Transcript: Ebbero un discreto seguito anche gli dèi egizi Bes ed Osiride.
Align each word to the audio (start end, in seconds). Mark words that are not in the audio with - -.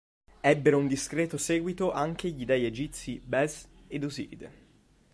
Ebbero 0.53 0.79
un 0.79 0.87
discreto 0.87 1.37
seguito 1.37 1.91
anche 1.91 2.27
gli 2.31 2.43
dèi 2.43 2.65
egizi 2.65 3.21
Bes 3.23 3.69
ed 3.85 4.03
Osiride. 4.03 4.49